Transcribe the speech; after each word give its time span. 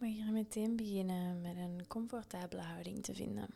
mag 0.00 0.08
hier 0.08 0.32
meteen 0.32 0.76
beginnen 0.76 1.40
met 1.40 1.56
een 1.56 1.86
comfortabele 1.86 2.62
houding 2.62 3.02
te 3.02 3.14
vinden. 3.14 3.48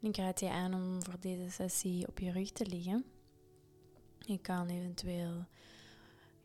ik 0.00 0.16
raad 0.16 0.40
je 0.40 0.50
aan 0.50 0.74
om 0.74 1.02
voor 1.02 1.20
deze 1.20 1.50
sessie 1.50 2.08
op 2.08 2.18
je 2.18 2.30
rug 2.30 2.50
te 2.50 2.66
liggen. 2.66 3.04
Je 4.18 4.38
kan 4.38 4.68
eventueel 4.68 5.44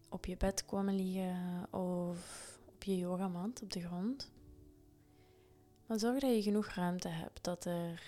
op 0.09 0.25
je 0.25 0.37
bed 0.37 0.65
komen 0.65 0.95
liggen 0.95 1.73
of 1.73 2.59
op 2.65 2.83
je 2.83 2.97
yogamat 2.97 3.61
op 3.61 3.71
de 3.71 3.81
grond. 3.81 4.31
Maar 5.85 5.99
zorg 5.99 6.19
dat 6.19 6.35
je 6.35 6.41
genoeg 6.41 6.67
ruimte 6.67 7.07
hebt, 7.07 7.43
dat 7.43 7.65
er 7.65 8.01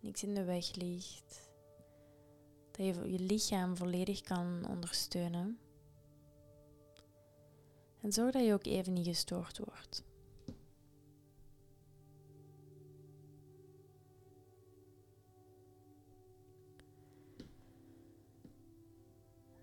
niks 0.00 0.22
in 0.22 0.34
de 0.34 0.44
weg 0.44 0.74
ligt, 0.74 1.50
dat 2.70 2.86
je 2.86 3.12
je 3.12 3.18
lichaam 3.18 3.76
volledig 3.76 4.20
kan 4.20 4.68
ondersteunen. 4.68 5.58
En 8.04 8.12
zorg 8.12 8.32
dat 8.32 8.44
je 8.44 8.52
ook 8.52 8.66
even 8.66 8.92
niet 8.92 9.06
gestoord 9.06 9.58
wordt. 9.58 10.04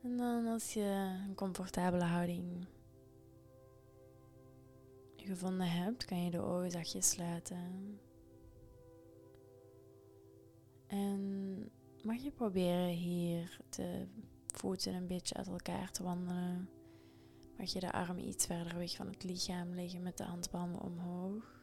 En 0.03 0.17
dan 0.17 0.45
als 0.45 0.73
je 0.73 1.15
een 1.27 1.35
comfortabele 1.35 2.03
houding 2.03 2.65
gevonden 5.15 5.71
hebt, 5.71 6.05
kan 6.05 6.23
je 6.23 6.31
de 6.31 6.41
ogen 6.41 6.71
zachtjes 6.71 7.09
sluiten. 7.09 7.99
En 10.87 11.71
mag 12.03 12.23
je 12.23 12.31
proberen 12.31 12.89
hier 12.89 13.59
de 13.69 14.07
voeten 14.47 14.93
een 14.93 15.07
beetje 15.07 15.35
uit 15.35 15.47
elkaar 15.47 15.91
te 15.91 16.03
wandelen. 16.03 16.69
Mag 17.61 17.73
je 17.73 17.79
de 17.79 17.91
armen 17.91 18.27
iets 18.27 18.45
verder 18.45 18.77
weg 18.77 18.95
van 18.95 19.07
het 19.07 19.23
lichaam 19.23 19.73
leggen 19.73 20.01
met 20.01 20.17
de 20.17 20.23
handpalmen 20.23 20.81
omhoog, 20.81 21.61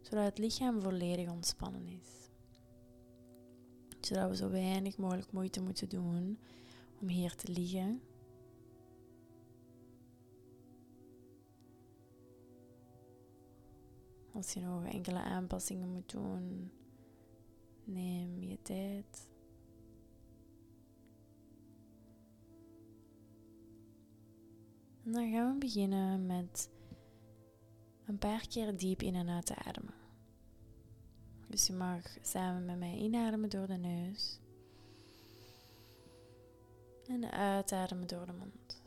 zodat 0.00 0.24
het 0.24 0.38
lichaam 0.38 0.80
volledig 0.80 1.30
ontspannen 1.30 1.86
is. 1.86 2.30
Zodat 4.00 4.28
we 4.28 4.36
zo 4.36 4.50
weinig 4.50 4.96
mogelijk 4.96 5.32
moeite 5.32 5.62
moeten 5.62 5.88
doen 5.88 6.38
om 7.00 7.08
hier 7.08 7.34
te 7.34 7.52
liggen. 7.52 8.02
Als 14.32 14.52
je 14.52 14.60
nog 14.60 14.84
enkele 14.84 15.18
aanpassingen 15.18 15.88
moet 15.88 16.10
doen, 16.10 16.70
neem 17.84 18.42
je 18.42 18.62
tijd. 18.62 19.28
Dan 25.12 25.30
gaan 25.32 25.52
we 25.52 25.58
beginnen 25.58 26.26
met 26.26 26.70
een 28.06 28.18
paar 28.18 28.46
keer 28.48 28.76
diep 28.76 29.02
in 29.02 29.14
en 29.14 29.28
uit 29.28 29.46
te 29.46 29.54
ademen. 29.54 29.94
Dus 31.48 31.66
je 31.66 31.72
mag 31.72 32.16
samen 32.22 32.64
met 32.64 32.78
mij 32.78 32.96
inademen 32.96 33.50
door 33.50 33.66
de 33.66 33.76
neus. 33.76 34.40
En 37.06 37.30
uitademen 37.30 38.06
door 38.06 38.26
de 38.26 38.32
mond. 38.32 38.82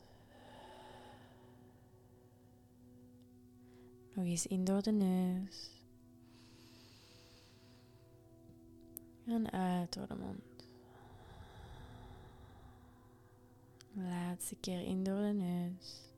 Nog 4.14 4.26
eens 4.26 4.48
in 4.48 4.64
door 4.64 4.82
de 4.82 4.92
neus. 4.92 5.84
En 9.26 9.52
uit 9.52 9.94
door 9.94 10.08
de 10.08 10.16
mond. 10.16 10.68
Laatste 13.94 14.56
keer 14.56 14.82
in 14.82 15.04
door 15.04 15.22
de 15.22 15.34
neus. 15.34 16.09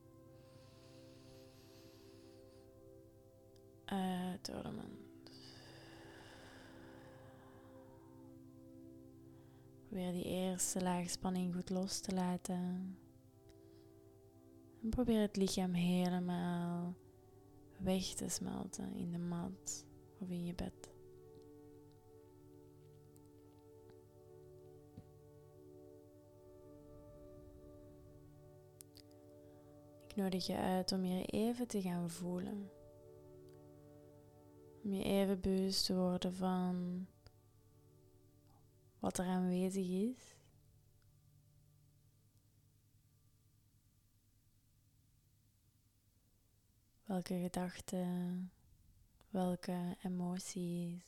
De 3.91 4.71
mond. 4.71 5.31
Probeer 9.87 10.11
die 10.11 10.23
eerste 10.23 10.81
laag 10.81 11.09
spanning 11.09 11.55
goed 11.55 11.69
los 11.69 11.99
te 11.99 12.13
laten. 12.13 12.97
En 14.81 14.89
probeer 14.89 15.21
het 15.21 15.35
lichaam 15.35 15.73
helemaal 15.73 16.95
weg 17.77 18.03
te 18.03 18.29
smelten 18.29 18.95
in 18.95 19.11
de 19.11 19.17
mat 19.17 19.85
of 20.17 20.29
in 20.29 20.45
je 20.45 20.53
bed. 20.53 20.89
Ik 30.07 30.15
nodig 30.15 30.45
je 30.45 30.57
uit 30.57 30.91
om 30.91 31.05
je 31.05 31.25
even 31.25 31.67
te 31.67 31.81
gaan 31.81 32.09
voelen. 32.09 32.69
Om 34.83 34.93
je 34.93 35.03
even 35.03 35.39
bewust 35.39 35.85
te 35.85 35.95
worden 35.95 36.35
van 36.35 37.07
wat 38.99 39.17
er 39.17 39.25
aanwezig 39.25 39.87
is. 39.87 40.35
Welke 47.03 47.39
gedachten, 47.41 48.51
welke 49.29 49.97
emoties, 50.03 51.01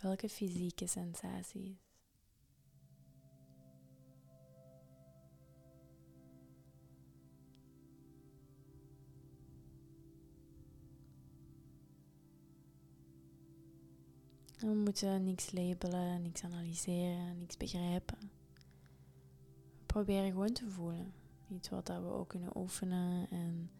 welke 0.00 0.28
fysieke 0.28 0.86
sensaties. 0.86 1.91
We 14.62 14.74
moeten 14.74 15.24
niks 15.24 15.52
labelen, 15.52 16.22
niks 16.22 16.44
analyseren, 16.44 17.38
niks 17.38 17.56
begrijpen. 17.56 18.18
We 19.78 19.86
proberen 19.86 20.30
gewoon 20.30 20.52
te 20.52 20.68
voelen. 20.68 21.12
Iets 21.48 21.68
wat 21.68 21.88
we 21.88 22.12
ook 22.12 22.28
kunnen 22.28 22.56
oefenen 22.56 23.30
en 23.30 23.70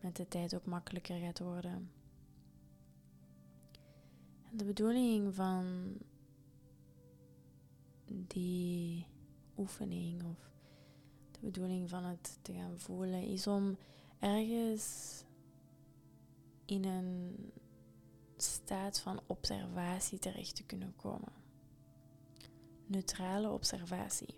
met 0.00 0.16
de 0.16 0.28
tijd 0.28 0.54
ook 0.54 0.64
makkelijker 0.64 1.18
gaat 1.18 1.38
worden. 1.38 1.90
En 4.50 4.56
de 4.56 4.64
bedoeling 4.64 5.34
van 5.34 5.94
die 8.06 9.06
oefening 9.58 10.22
of 10.22 10.50
de 11.30 11.38
bedoeling 11.40 11.90
van 11.90 12.04
het 12.04 12.38
te 12.42 12.52
gaan 12.52 12.78
voelen 12.78 13.22
is 13.22 13.46
om 13.46 13.76
ergens 14.18 15.24
in 16.64 16.84
een 16.84 17.34
staat 18.64 19.00
van 19.00 19.20
observatie 19.26 20.18
terecht 20.18 20.56
te 20.56 20.64
kunnen 20.64 20.96
komen. 20.96 21.32
Neutrale 22.86 23.50
observatie. 23.50 24.34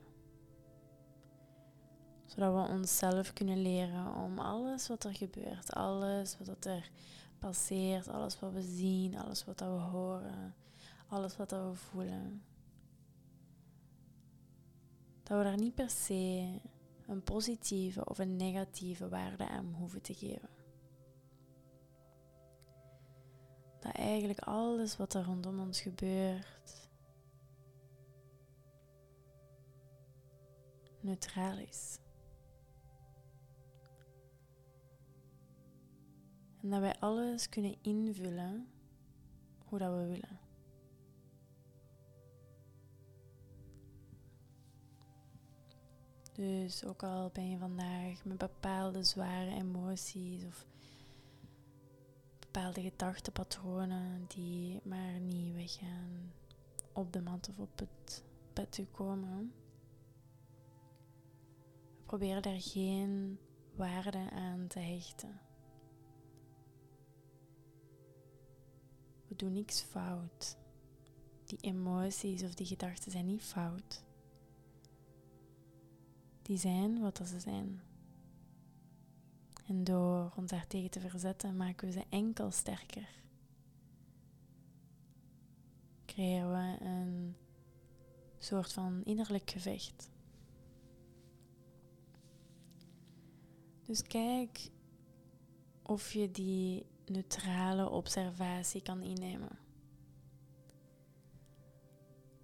Zodat 2.25 2.55
we 2.55 2.75
onszelf 2.75 3.33
kunnen 3.33 3.63
leren 3.63 4.15
om 4.15 4.39
alles 4.39 4.89
wat 4.89 5.05
er 5.05 5.15
gebeurt, 5.15 5.73
alles 5.73 6.37
wat 6.45 6.65
er 6.65 6.91
passeert, 7.39 8.09
alles 8.09 8.39
wat 8.39 8.53
we 8.53 8.63
zien, 8.63 9.19
alles 9.19 9.45
wat 9.45 9.61
we 9.61 9.67
horen, 9.67 10.55
alles 11.09 11.37
wat 11.37 11.51
we 11.51 11.71
voelen. 11.75 12.43
Dat 15.23 15.39
we 15.39 15.45
daar 15.45 15.59
niet 15.59 15.75
per 15.75 15.91
se 15.91 16.61
een 17.07 17.23
positieve 17.23 18.05
of 18.05 18.19
een 18.19 18.37
negatieve 18.37 19.09
waarde 19.09 19.49
aan 19.49 19.75
hoeven 19.79 20.03
te 20.03 20.15
geven. 20.15 20.56
Dat 23.87 23.95
eigenlijk 23.95 24.41
alles 24.41 24.97
wat 24.97 25.15
er 25.15 25.25
rondom 25.25 25.61
ons 25.61 25.81
gebeurt 25.81 26.89
neutraal 31.01 31.59
is. 31.59 31.99
En 36.63 36.71
dat 36.71 36.81
wij 36.81 36.99
alles 36.99 37.49
kunnen 37.49 37.77
invullen 37.83 38.69
hoe 39.65 39.79
dat 39.79 39.93
we 39.93 40.07
willen. 40.07 40.39
Dus 46.33 46.85
ook 46.85 47.03
al 47.03 47.31
ben 47.33 47.51
je 47.51 47.59
vandaag 47.59 48.25
met 48.25 48.39
bepaalde 48.39 49.05
zware 49.05 49.51
emoties 49.51 50.45
of 50.45 50.67
bepaalde 52.57 52.83
gedachtenpatronen 52.83 54.25
die 54.29 54.81
maar 54.85 55.21
niet 55.21 55.55
weggaan 55.55 56.33
op 56.93 57.13
de 57.13 57.21
mat 57.21 57.49
of 57.49 57.59
op 57.59 57.79
het 57.79 58.25
bed 58.53 58.73
te 58.73 58.87
komen. 58.87 59.53
We 61.97 62.03
proberen 62.05 62.43
daar 62.43 62.61
geen 62.61 63.39
waarde 63.75 64.31
aan 64.31 64.67
te 64.67 64.79
hechten. 64.79 65.41
We 69.29 69.37
doen 69.37 69.53
niks 69.53 69.81
fout. 69.81 70.57
Die 71.45 71.59
emoties 71.61 72.43
of 72.43 72.55
die 72.55 72.67
gedachten 72.67 73.13
zijn 73.13 73.27
niet 73.27 73.43
fout. 73.43 74.05
Die 76.43 76.59
zijn 76.59 77.01
wat 77.01 77.21
ze 77.25 77.41
zijn. 77.41 77.81
En 79.67 79.85
door 79.85 80.33
ons 80.37 80.51
daartegen 80.51 80.91
te 80.91 81.01
verzetten, 81.01 81.57
maken 81.57 81.87
we 81.87 81.93
ze 81.93 82.05
enkel 82.09 82.51
sterker. 82.51 83.09
Creëren 86.05 86.51
we 86.51 86.85
een 86.85 87.37
soort 88.39 88.73
van 88.73 89.05
innerlijk 89.05 89.51
gevecht. 89.51 90.11
Dus 93.83 94.03
kijk 94.03 94.71
of 95.83 96.13
je 96.13 96.31
die 96.31 96.87
neutrale 97.07 97.91
observatie 97.91 98.83
kan 98.83 99.03
innemen. 99.03 99.66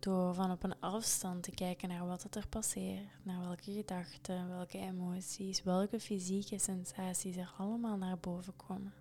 Door 0.02 0.34
van 0.34 0.50
op 0.50 0.62
een 0.62 0.80
afstand 0.80 1.42
te 1.42 1.50
kijken 1.50 1.88
naar 1.88 2.06
wat 2.06 2.34
er 2.34 2.48
passeert, 2.48 3.08
naar 3.22 3.40
welke 3.40 3.72
gedachten, 3.72 4.48
welke 4.48 4.78
emoties, 4.78 5.62
welke 5.62 6.00
fysieke 6.00 6.58
sensaties 6.58 7.36
er 7.36 7.54
allemaal 7.58 7.96
naar 7.96 8.18
boven 8.18 8.56
komen. 8.56 8.92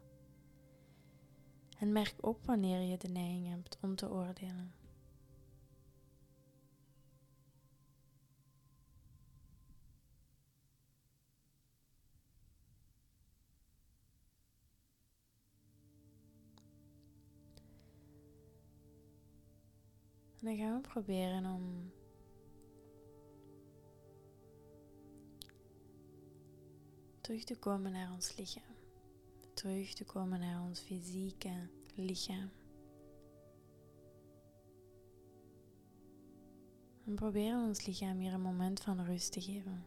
En 1.80 1.92
merk 1.92 2.14
op 2.20 2.46
wanneer 2.46 2.82
je 2.82 2.98
de 2.98 3.08
neiging 3.08 3.50
hebt 3.50 3.78
om 3.82 3.96
te 3.96 4.10
oordelen. 4.10 4.74
En 20.42 20.48
dan 20.48 20.58
gaan 20.58 20.82
we 20.82 20.88
proberen 20.88 21.46
om 21.46 21.92
terug 27.22 27.44
te 27.44 27.58
komen 27.58 27.92
naar 27.92 28.12
ons 28.12 28.36
lichaam. 28.36 28.76
Terug 29.54 29.94
te 29.94 30.06
komen 30.06 30.40
naar 30.40 30.62
ons 30.62 30.80
fysieke 30.80 31.70
lichaam. 31.96 32.50
En 37.06 37.16
proberen 37.16 37.64
ons 37.68 37.86
lichaam 37.86 38.20
hier 38.20 38.34
een 38.34 38.42
moment 38.42 38.82
van 38.82 39.06
rust 39.06 39.32
te 39.32 39.42
geven. 39.42 39.86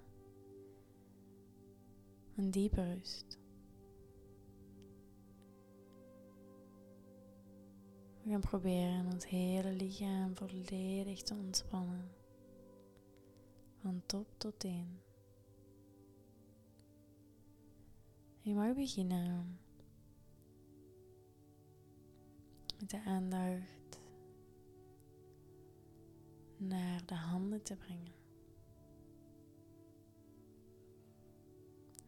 Een 2.37 2.51
diepe 2.51 2.95
rust. 2.95 3.39
We 8.25 8.31
gaan 8.31 8.41
proberen 8.41 9.07
ons 9.07 9.27
hele 9.27 9.73
lichaam 9.73 10.37
volledig 10.37 11.23
te 11.23 11.35
ontspannen. 11.35 12.11
Van 13.81 14.03
top 14.07 14.27
tot 14.37 14.59
teen. 14.59 15.01
Je 18.41 18.55
mag 18.55 18.75
beginnen 18.75 19.59
met 22.79 22.91
de 22.91 23.03
aandacht 23.05 24.01
naar 26.57 27.07
de 27.07 27.15
handen 27.15 27.63
te 27.63 27.77
brengen. 27.77 28.15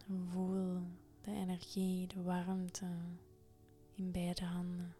Voel 0.07 0.83
de 1.21 1.31
energie, 1.31 2.07
de 2.07 2.23
warmte 2.23 2.89
in 3.95 4.13
beide 4.13 4.45
handen. 4.45 4.96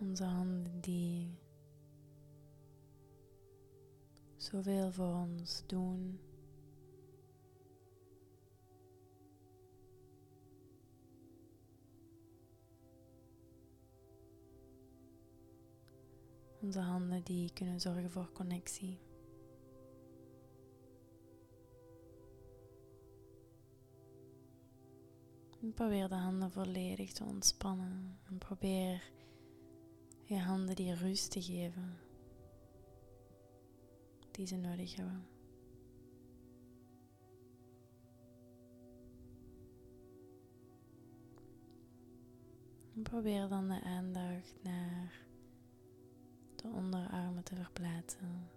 Onze 0.00 0.24
handen 0.24 0.80
die 0.80 1.38
zoveel 4.36 4.92
voor 4.92 5.14
ons 5.14 5.62
doen. 5.66 6.20
Onze 16.60 16.80
handen 16.80 17.22
die 17.24 17.52
kunnen 17.52 17.80
zorgen 17.80 18.10
voor 18.10 18.32
connectie. 18.32 18.98
Probeer 25.74 26.08
de 26.08 26.14
handen 26.14 26.50
volledig 26.50 27.12
te 27.12 27.24
ontspannen 27.24 28.18
en 28.24 28.38
probeer 28.38 29.12
je 30.28 30.38
handen 30.38 30.76
die 30.76 30.94
rust 30.94 31.30
te 31.30 31.42
geven 31.42 31.98
die 34.30 34.46
ze 34.46 34.56
nodig 34.56 34.96
hebben. 34.96 35.26
En 42.94 43.02
probeer 43.02 43.48
dan 43.48 43.68
de 43.68 43.82
aandacht 43.82 44.54
naar 44.62 45.26
de 46.56 46.68
onderarmen 46.68 47.42
te 47.42 47.54
verplaatsen. 47.54 48.48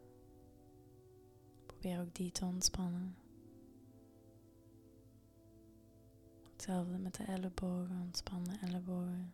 Probeer 1.66 2.00
ook 2.00 2.16
die 2.16 2.32
te 2.32 2.46
ontspannen. 2.46 3.16
Hetzelfde 6.52 6.98
met 6.98 7.16
de 7.16 7.24
ellebogen, 7.24 8.02
ontspannen 8.02 8.60
ellebogen. 8.62 9.34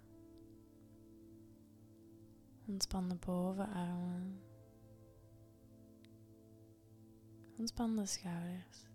Ontspan 2.68 3.10
de 3.10 3.16
bovenarmen. 3.16 4.40
Ontspan 7.58 7.96
de 7.96 8.06
schouders. 8.06 8.86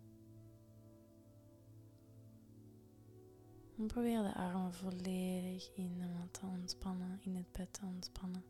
En 3.79 3.87
probeer 3.87 4.23
de 4.23 4.35
armen 4.35 4.75
volledig 4.75 5.75
in 5.75 5.99
de 5.99 6.07
mat 6.07 6.33
te 6.33 6.47
ontspannen, 6.47 7.21
in 7.23 7.37
het 7.37 7.53
bed 7.53 7.73
te 7.73 7.85
ontspannen. 7.85 8.45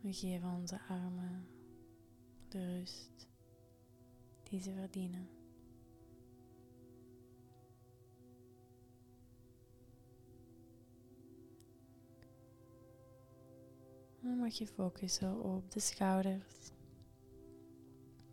We 0.00 0.12
geven 0.12 0.48
onze 0.48 0.80
armen 0.88 1.46
de 2.48 2.78
rust 2.78 3.28
die 4.42 4.60
ze 4.60 4.72
verdienen. 4.72 5.28
Dan 14.26 14.38
mag 14.38 14.52
je 14.52 14.66
focussen 14.66 15.40
op 15.42 15.70
de 15.70 15.80
schouders. 15.80 16.72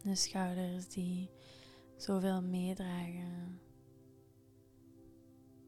De 0.01 0.15
schouders 0.15 0.87
die 0.87 1.29
zoveel 1.95 2.41
meedragen, 2.41 3.59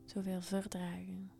zoveel 0.05 0.41
verdragen. 0.41 1.31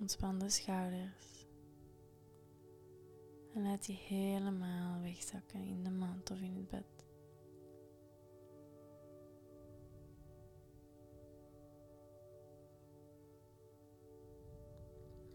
Ontspan 0.00 0.38
de 0.38 0.50
schouders. 0.50 1.46
En 3.54 3.62
laat 3.62 3.86
die 3.86 3.96
helemaal 3.96 5.00
wegzakken 5.00 5.64
in 5.64 5.84
de 5.84 5.90
mand 5.90 6.30
of 6.30 6.40
in 6.40 6.54
het 6.54 6.68
bed. 6.68 7.07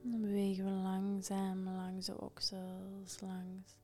Dan 0.03 0.22
bewegen 0.22 0.65
we 0.65 0.72
langzaam 0.72 1.63
langs 1.63 2.05
de 2.05 2.22
oksels, 2.22 3.19
langs 3.19 3.75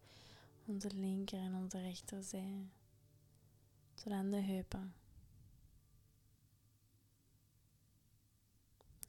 onze 0.66 0.90
linker 0.94 1.40
en 1.40 1.56
onze 1.56 1.82
rechterzij, 1.82 2.70
tot 3.94 4.12
aan 4.12 4.30
de 4.30 4.42
heupen. 4.42 4.94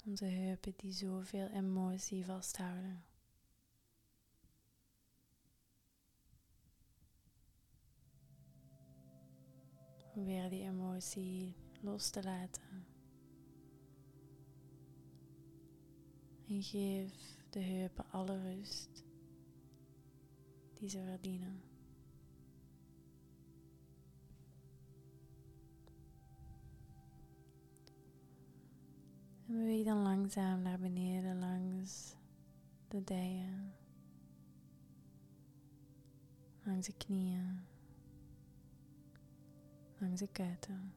Onze 0.06 0.24
heupen 0.24 0.74
die 0.76 0.92
zoveel 0.92 1.48
emotie 1.48 2.24
vasthouden. 2.24 3.04
Probeer 10.10 10.50
die 10.50 10.62
emotie 10.62 11.54
los 11.80 12.10
te 12.10 12.22
laten. 12.22 12.86
En 16.50 16.62
geef 16.62 17.12
de 17.50 17.58
heupen 17.58 18.04
alle 18.10 18.42
rust 18.42 19.04
die 20.74 20.88
ze 20.88 21.02
verdienen. 21.02 21.62
En 29.46 29.56
beweeg 29.56 29.84
dan 29.84 30.02
langzaam 30.02 30.62
naar 30.62 30.78
beneden 30.78 31.38
langs 31.38 32.14
de 32.88 33.04
dijen, 33.04 33.74
langs 36.62 36.86
de 36.86 36.96
knieën, 36.96 37.60
langs 39.98 40.20
de 40.20 40.28
kuiten. 40.28 40.92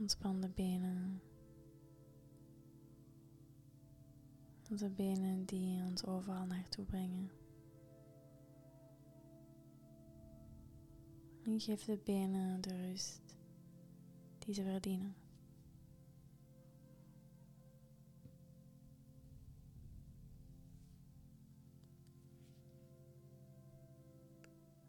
Ontspan 0.00 0.40
de 0.40 0.48
benen. 0.48 1.20
Onze 4.70 4.88
benen 4.88 5.44
die 5.44 5.82
ons 5.82 6.04
overal 6.04 6.46
naartoe 6.46 6.84
brengen. 6.84 7.30
En 11.42 11.60
geef 11.60 11.84
de 11.84 11.98
benen 12.04 12.60
de 12.60 12.86
rust 12.86 13.36
die 14.38 14.54
ze 14.54 14.62
verdienen. 14.62 15.14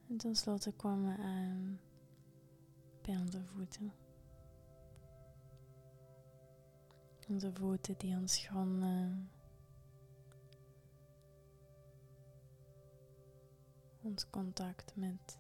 En 0.08 0.18
tenslotte 0.18 0.72
komen 0.72 1.16
we 1.16 1.24
aan 1.24 1.80
bij 3.02 3.18
onze 3.18 3.44
voeten. 3.46 4.01
Onze 7.32 7.54
voeten 7.54 7.96
die 7.98 8.16
ons 8.16 8.38
gronden. 8.38 9.30
Ons 14.02 14.30
contact 14.30 14.96
met 14.96 15.40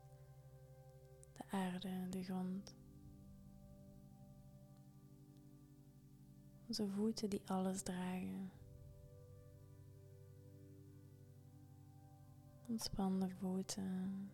de 1.33 1.43
aarde 1.49 2.09
de 2.09 2.23
grond. 2.23 2.75
Onze 6.67 6.87
voeten 6.87 7.29
die 7.29 7.41
alles 7.45 7.81
dragen. 7.81 8.51
Ontspan 12.67 13.19
de 13.19 13.29
voeten. 13.29 14.31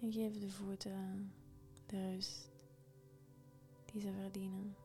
En 0.00 0.12
geef 0.12 0.38
de 0.38 0.50
voeten 0.50 1.32
de 1.86 2.12
rust 2.12 2.50
die 3.84 4.00
ze 4.00 4.12
verdienen. 4.12 4.76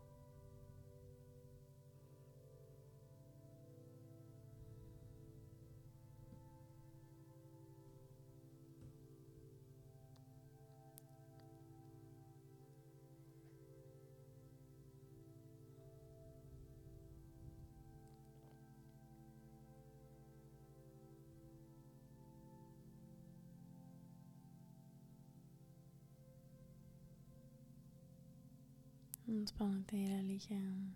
Ontspan 29.27 29.73
het 29.73 29.89
hele 29.89 30.21
lichaam. 30.21 30.95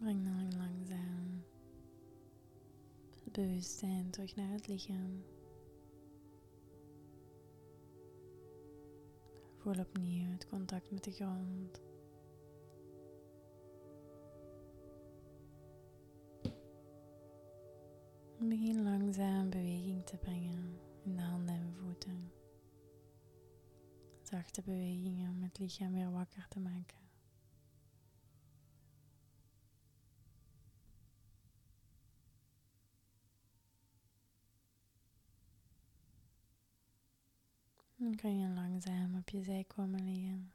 Breng 0.00 0.24
dan 0.24 0.58
langzaam 0.58 1.44
het 3.24 3.32
bewustzijn 3.32 4.10
terug 4.10 4.36
naar 4.36 4.50
het 4.50 4.68
lichaam. 4.68 5.24
Voel 9.56 9.78
opnieuw 9.78 10.30
het 10.30 10.46
contact 10.46 10.90
met 10.90 11.04
de 11.04 11.10
grond. 11.10 11.80
Begin 18.38 18.82
langzaam 18.82 19.50
beweging 19.50 20.06
te 20.06 20.16
brengen 20.16 20.78
in 21.02 21.16
de 21.16 21.22
handen 21.22 21.54
en 21.54 21.74
voeten. 21.74 22.32
Zachte 24.22 24.62
bewegingen 24.62 25.30
om 25.30 25.42
het 25.42 25.58
lichaam 25.58 25.92
weer 25.92 26.10
wakker 26.10 26.46
te 26.48 26.60
maken. 26.60 26.99
Dan 38.00 38.14
kan 38.14 38.38
je 38.38 38.48
langzaam 38.48 39.16
op 39.16 39.28
je 39.28 39.42
zij 39.42 39.64
komen 39.64 40.04
liggen. 40.04 40.52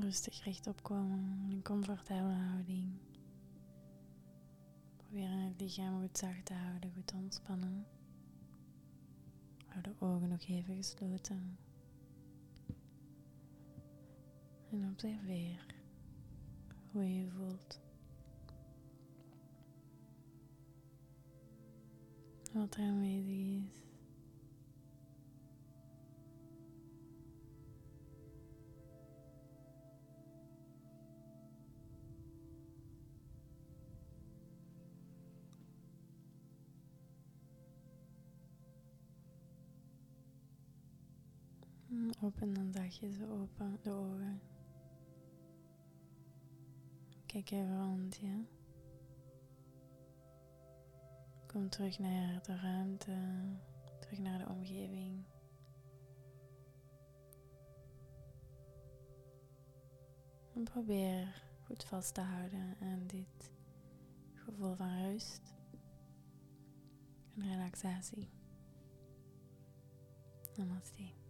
Rustig 0.00 0.44
rechtop 0.44 0.82
komen 0.82 1.18
in 1.18 1.50
een 1.52 1.62
comfortabele 1.62 2.32
houding. 2.32 2.92
Probeer 4.96 5.28
het 5.30 5.60
lichaam 5.60 6.00
goed 6.00 6.18
zacht 6.18 6.44
te 6.44 6.54
houden, 6.54 6.92
goed 6.94 7.12
ontspannen. 7.12 7.86
Hou 9.72 9.82
de 9.82 9.94
ogen 9.98 10.28
nog 10.28 10.42
even 10.48 10.74
gesloten. 10.76 11.58
En 14.70 14.88
observeer 14.90 15.66
hoe 16.90 17.14
je 17.14 17.30
voelt. 17.30 17.80
Wat 22.52 22.74
er 22.74 22.82
aanwezig 22.82 23.34
is. 23.34 23.91
Open 42.20 42.52
dan 42.54 42.72
zachtjes 42.72 43.22
open 43.22 43.78
de 43.82 43.90
ogen. 43.90 44.40
Kijk 47.26 47.50
even 47.50 47.84
rond 47.84 48.16
je. 48.16 48.44
Kom 51.46 51.68
terug 51.68 51.98
naar 51.98 52.42
de 52.42 52.56
ruimte, 52.56 53.16
terug 54.00 54.18
naar 54.18 54.38
de 54.38 54.48
omgeving. 54.48 55.24
En 60.54 60.64
probeer 60.64 61.42
goed 61.64 61.84
vast 61.84 62.14
te 62.14 62.20
houden 62.20 62.76
aan 62.80 63.06
dit 63.06 63.52
gevoel 64.34 64.74
van 64.74 65.02
rust 65.02 65.54
en 67.34 67.48
relaxatie. 67.48 68.30
Namaste. 70.56 71.21